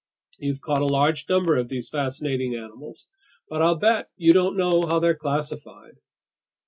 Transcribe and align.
You've 0.39 0.61
caught 0.61 0.81
a 0.81 0.87
large 0.87 1.29
number 1.29 1.55
of 1.55 1.69
these 1.69 1.87
fascinating 1.91 2.55
animals. 2.55 3.07
But 3.49 3.61
I'll 3.61 3.75
bet 3.77 4.09
you 4.17 4.33
don't 4.33 4.57
know 4.57 4.87
how 4.87 4.97
they're 4.97 5.13
classified." 5.13 5.97